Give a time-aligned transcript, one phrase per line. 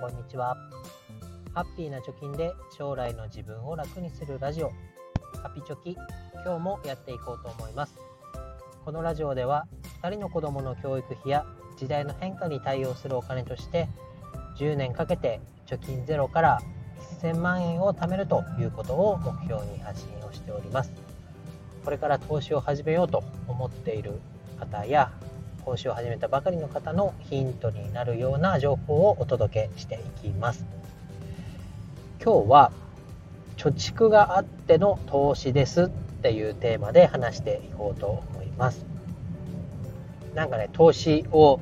[0.00, 0.56] こんにちは。
[1.52, 4.72] ハッピーな貯金で将来の自分を楽にするラジオ、
[5.42, 5.90] ハピチョキ、
[6.42, 8.00] 今日もやっていこうと思います。
[8.86, 9.66] このラジオでは、
[10.02, 11.44] 2人の子供の教育費や
[11.76, 13.88] 時代の変化に対応するお金として、
[14.56, 16.60] 10年かけて貯金ゼロから
[17.20, 20.94] 1000万円を貯めるということを目標に発信をしております。
[21.84, 24.18] これから投資を始めようと思っている
[24.58, 25.12] 方や
[25.70, 30.66] 投資を始めたばかりの方のヒントになるような情報をお届けしていきます。
[32.20, 32.72] 今日は
[33.56, 38.84] 貯蓄があっての投資ですっていうテーマで話していこうと思います。
[40.34, 41.60] なんかね投資を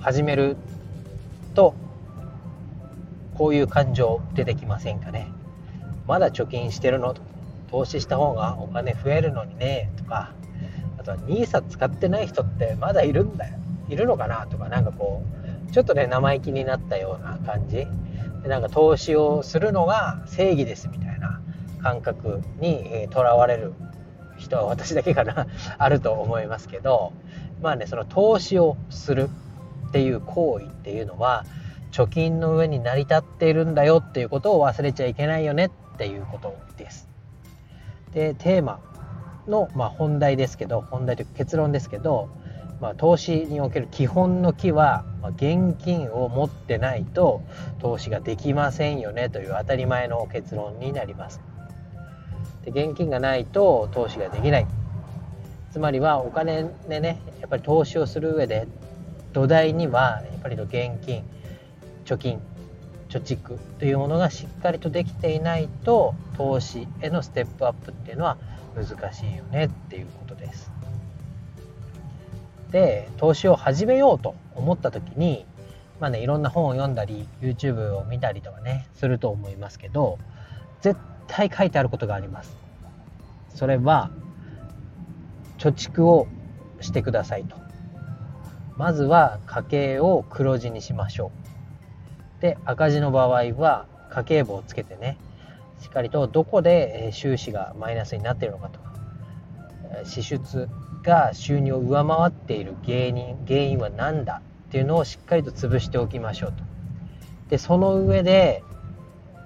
[0.00, 0.56] 始める
[1.54, 1.76] と
[3.36, 5.28] こういう感情出てきませんかね？
[6.08, 7.14] まだ貯金してるの？
[7.70, 9.92] 投資した方がお金増えるのにね？
[9.96, 10.32] とか
[11.04, 13.58] あとは NISA 使ってない人ってまだいるんだよ。
[13.90, 15.22] いるのかなとかなんかこ
[15.68, 17.86] うちょっとね生意気になったような感じ。
[18.42, 21.40] でなんか投資をするのが正義ですみたいな
[21.82, 23.74] 感覚にとらわれる
[24.38, 25.46] 人は私だけかな。
[25.76, 27.12] あると思いますけど
[27.60, 29.28] まあねその投資をする
[29.88, 31.44] っていう行為っていうのは
[31.92, 37.08] 貯金の上に成り立っているんだよっていうことを忘れちゃいけないよねっていうことです。
[38.12, 38.80] でテーマ
[39.46, 42.28] の、まあ、本題ですけど本題というか結論ですけど、
[42.80, 47.42] まあ、投資における基本の木は、まあ、現金を持ってないと
[47.80, 51.40] 投資ができませんよねという当たり前の結論になります。
[52.64, 54.66] で現金がないと投資ができない
[55.70, 58.66] つまりはお金でねやっぱり投資をする上で
[59.34, 61.24] 土台にはやっぱりの現金
[62.04, 62.40] 貯金
[63.14, 68.36] 貯蓄というものがしっかりとできていないと投資へのステップアップっていうのは
[68.74, 70.72] 難しいよねっていうことです。
[72.72, 75.46] で投資を始めようと思った時に
[76.00, 80.18] まあねいろんな本を読んだり YouTube を見たりとかねすると思いますけど
[80.80, 82.56] 絶対書いてあることがあります。
[83.54, 84.10] それは
[85.58, 86.26] 貯蓄を
[86.80, 87.56] してくださいと。
[88.76, 91.43] まずは家計を黒字にしましょう。
[92.40, 95.18] で赤字の場合は家計簿をつけてね
[95.80, 98.78] しっかりとどこで収支がマイナスになっているのかと。
[98.80, 98.94] か
[100.04, 100.68] 支出
[101.02, 106.64] が収入を上回っている原因原因は何だっていうのをしっかりと潰しておきましょうと。
[107.48, 108.62] でその上で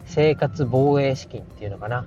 [0.06, 2.06] 生活防衛資金っていうのかな。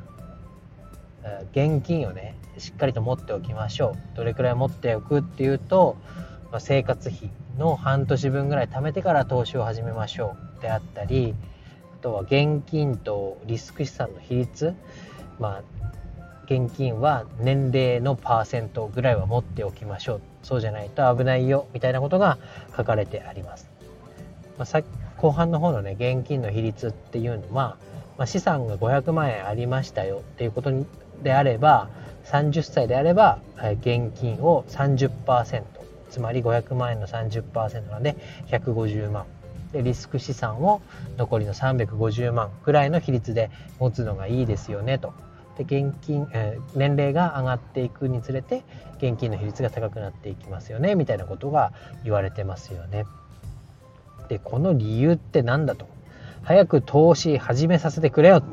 [1.52, 4.18] 現金をねしっかりと持っておきましょう。
[4.18, 5.98] どれくらい持っておくっていうと、
[6.52, 11.34] まあ、生活費の半年分ぐらい貯めてから投資を始めましょうであったり
[12.00, 14.76] あとは現金とリスク資産の比率、
[15.40, 15.64] まあ、
[16.46, 20.22] 現金は年齢のパーセントぐらいは持っておきましょう。
[20.44, 22.38] そうじゃないと危ないよみたいなことが
[22.76, 23.70] 書かれてあります、
[24.58, 24.82] まあ、さ
[25.18, 27.78] 後半の方のね現金の比率っていうのは、
[28.18, 30.72] まあ、資産が500万円ありましたよっていうこと
[31.22, 31.90] であれば
[32.26, 33.40] 30歳であれば
[33.82, 35.64] 現金を30%
[36.12, 38.16] つまり500万円の30%なので
[38.50, 39.26] 150万
[39.72, 40.82] でリスク資産を
[41.18, 43.50] 残りの350万くらいの比率で
[43.80, 45.14] 持つのがいいですよねと。
[45.58, 48.64] で現金、えー、年齢が上がっていくにつれて
[48.98, 51.74] 現金の比率が高くなっていきますよねみたいなことが
[52.04, 53.06] 言われてますよね。
[54.28, 55.88] でこの理由って何だと
[56.44, 58.44] 早く投資始めさせてくれよっ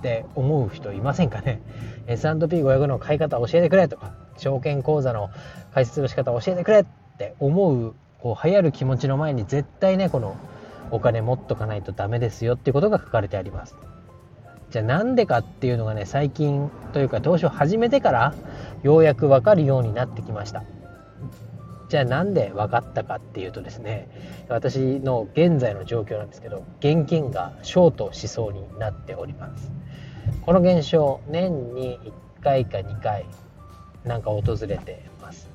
[0.00, 1.60] て思う人いませんかね
[2.06, 5.30] ？S&P500 の買い方教えてくれとか証券口座の
[5.74, 6.84] 開設の仕方を教えてくれっ
[7.18, 10.36] て思うこう流行る気持ちの前に絶対ねこの
[10.90, 13.76] お金持っとかないとダメですよっていうことが書かれてあります。
[14.70, 18.34] じゃあなんでかっていうのがね最近というか投資を始めてから
[18.82, 20.64] ようやく分かるようになってきました。
[21.88, 24.10] じゃあなんで分かったかっていうとですね
[24.50, 29.70] 私の現在の状況なんですけど現金がショートしそうになっております。
[30.44, 31.98] この現象年に
[32.38, 33.24] 1回か2回
[34.04, 35.48] なんか訪れてます。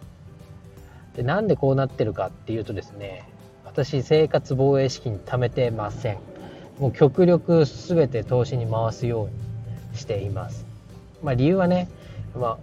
[1.16, 3.30] でなんでこうなってるかっていうとですね
[3.66, 6.18] 私生活防衛資金貯めてません。
[6.80, 9.28] もう極力全て投資に回すよう
[9.92, 10.66] にしています。
[11.24, 11.88] まあ理由はね、
[12.36, 12.58] まあ、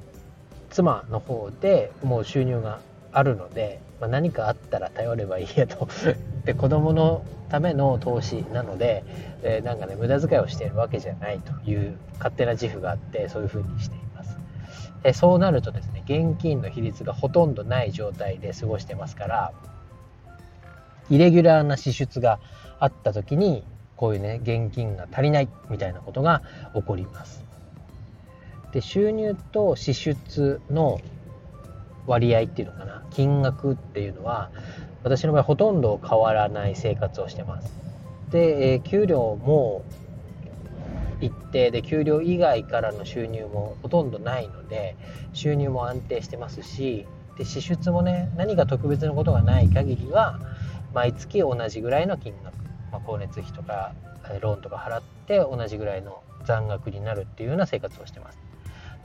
[0.70, 2.80] 妻の方でもう収入が
[3.12, 5.88] あるので、まあ、何かあったら頼ればいいやと。
[6.44, 9.04] で子供のための投資なので、
[9.42, 14.09] えー、なんかね無駄遣いをしているわけじゃないという勝手な自負があってそういうふうにしています、
[15.04, 19.52] えそうなるとですね現金の比率がほとんどない状態で過ごしてますから
[21.08, 22.38] イレギュラーな支出が
[22.78, 23.64] あった時に
[23.96, 26.42] こういうね現金が足りないみたいなことが
[26.74, 27.44] 起こります。
[28.72, 31.00] で収入と支出の
[32.06, 34.50] 割合っていうのかな金額っていうのは
[35.02, 37.72] 私の場合ほとんど変わらない生活をしてます。
[38.30, 39.82] で、え、給料も
[41.20, 41.70] 一定。
[41.70, 44.96] で給料以外からの収入もほとんどないので
[45.32, 47.06] 収入も安定してますし
[47.36, 50.40] で支出もね何か特別なことがない限りは
[50.92, 52.54] 毎月同じぐらいの金額、
[52.90, 53.92] まあ、光熱費とか
[54.40, 58.38] ローンとか払って同じぐらいの残額になるっていうような生活をしてます。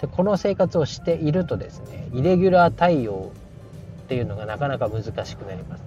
[0.02, 3.32] でこの生活をしているとですねイレギュラー対応
[4.04, 5.84] っていうのがなかなか難しくなります。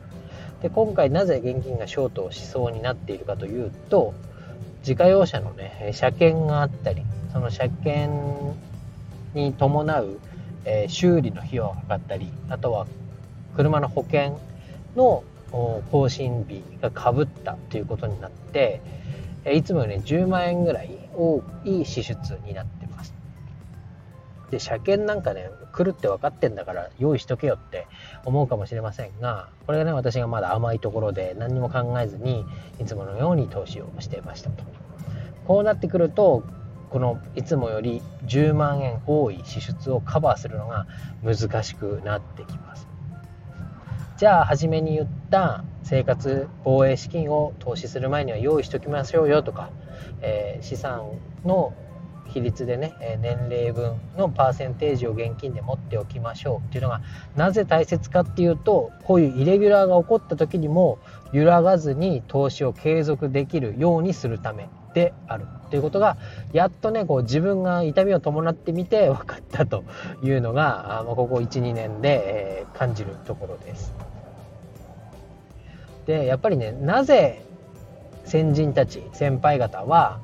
[0.63, 4.15] で今回なぜ現金がショートをしそうになっているかというと
[4.81, 7.03] 自家用車のね車検があったり
[7.33, 8.13] その車検
[9.35, 10.21] に伴う、
[10.65, 12.87] えー、修理の費用がかかったりあとは
[13.57, 14.39] 車の保険
[14.97, 15.25] の
[15.91, 18.81] 更新日がかぶったということになって
[19.53, 22.78] いつもより、10万円ぐらい多い支出になって
[24.51, 27.87] で車検なんかね来るって分かってんだから用意しとけよって
[28.25, 32.45] 思うかもしれませんがこれがね私がまだ甘いところで何にも考えずに
[32.81, 34.65] いつものように投資をしてましたと。
[35.47, 36.45] こうなってくると
[36.91, 40.87] このいつもより10万円多い支出をカバーするのが
[41.23, 42.89] 難しくなってきます。
[44.17, 49.71] じゃあ初めに言った生活防衛資金を投資する前には用意しておきましょうよとか、
[50.21, 51.13] えー、資産
[51.45, 51.73] の
[52.29, 57.01] 比率でね年齢分のパーセンテージを現金で持っておきましょうっていうのが
[57.37, 60.99] なぜ大切かっていうとこういうイレギュラーが起こった時にも
[61.33, 66.17] 揺らがずに投資を継続できるようにするためであるということが
[66.53, 69.85] やっとねこう自分が痛みを伴ってみて分かったと
[70.23, 73.93] いうのがここ12年で感じるところです。
[76.07, 77.45] でやっぱりねなぜ
[78.25, 80.21] 先人たち先輩方は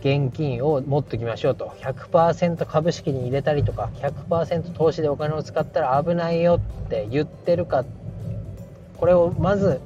[0.00, 1.66] 現金を持っておきましょうと。
[1.80, 7.84] 100%株式に入れたりとか100%投資でお金を使ったら危ないよって言ってるか。
[8.98, 9.80] これをまず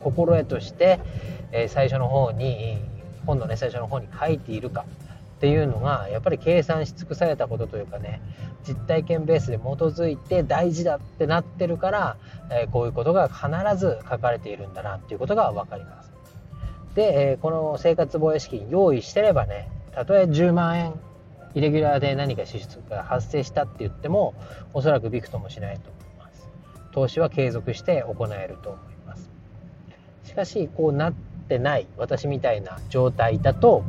[0.00, 1.00] 心得として、
[1.52, 2.78] え最初の方に
[3.26, 4.84] 本のね最初の方に書いているか。
[5.38, 8.20] っていうのがやっぱり計算し尽くされたことというかね
[8.66, 12.16] 実体験ベースで基づいて大事だってなってるから、
[12.50, 16.17] えこういうことが必ず書かれているんだなっていうことが分かります。
[16.98, 20.94] で、えー、この生活防衛資金用意してればねたとえ10万円
[21.54, 24.34] イレギュラーで何か支出が発生したって言っても
[24.74, 26.48] おそらくびくともしないと思います。
[26.90, 29.30] 投資は継続して行えると思います。
[30.24, 31.12] しかしこうなっ
[31.48, 33.84] てない私みたいな状態だと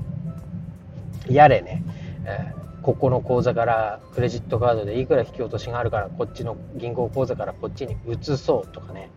[1.27, 1.83] やれね、
[2.25, 9.09] えー、ここの口座からクレジットカードでいくら引き落としがあるからこっちの銀行口座からこっちに移そうとかね。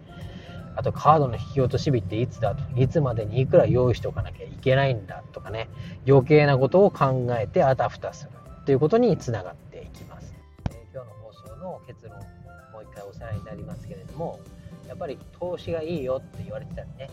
[0.77, 2.63] あとカードの引き落とし日っていつだと。
[2.81, 5.69] いつまでにいくら用意しておかなきゃいけないんだとかね。
[6.07, 8.31] 余計なことを考えてあたふたする
[8.65, 10.33] ということにつながっていきます、
[10.71, 12.19] え、今日の放送の結論
[12.73, 14.39] もう一回おさらいになりますけれども
[14.87, 17.11] やっぱり投資がいいよって言われてたりね、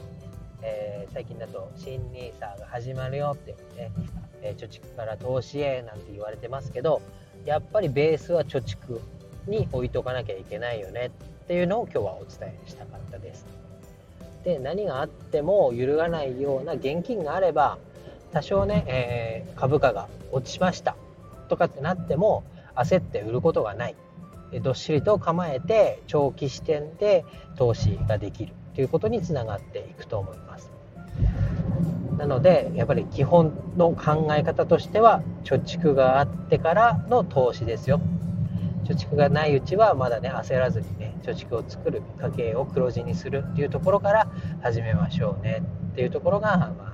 [0.61, 3.91] えー、最近だと新 NISA が始まるよってね、
[4.41, 7.01] えー、貯蓄から投資へなんて言われてますけど
[7.45, 8.99] やっぱりベースは貯蓄
[9.47, 11.09] に置いとかなきゃいけないよね。
[11.49, 13.43] っていうのを今日はお伝えしたかったです。
[14.43, 17.79] で何があっても揺るがないような現金があれば
[18.31, 20.95] 多少ね、えー、株価が落ちました
[21.47, 22.43] とかってなっても
[22.75, 23.95] 焦って売ることがない。
[24.61, 27.25] どっしりと構えて長期視点で
[27.55, 30.71] 投資ができるということにつながっていくと思います。
[32.19, 37.99] なのでやっぱり基本の考え方としては貯蓄があってからの投資ですよ。
[38.83, 45.63] 貯蓄がないうちはまだね焦らずにね貯蓄を作る家計を黒字にするっていうところから始めましょうね。
[45.91, 46.93] っていうところが、まあ、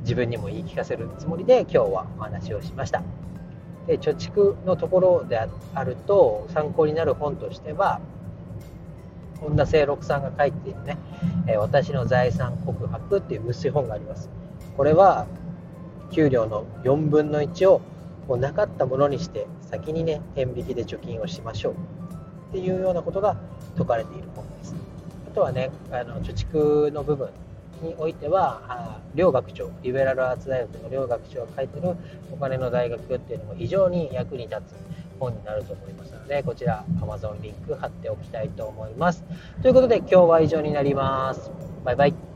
[0.00, 3.02] 自分にも言い聞かせるつもりで今日はお話をしました。
[3.86, 5.38] で貯蓄のところで
[5.74, 8.00] あると参考になる本としては
[9.40, 10.98] 本田清六さんが書いているね
[11.48, 14.30] 「え私の財産告白」っていう薄い本があります。
[14.76, 15.26] これは
[16.10, 17.80] 給料の4分の1を
[18.28, 21.99] もうなかったものにして先にね天引きで貯金をしましょう。
[22.50, 23.36] っていうようなことが
[23.74, 24.74] 説かれている本です。
[25.30, 27.30] あとはねあの貯蓄の部分
[27.82, 31.96] においては両学長リベラルアーツ大学の両学長が書いてる
[32.32, 34.74] お金の大学っていうのも非常に役に立つ
[35.18, 39.24] 本になると思いますのでこちら Amazon リンク貼っておきたいと思います。
[39.62, 41.50] ということで今日は以上になります。
[41.84, 42.29] バイバイ。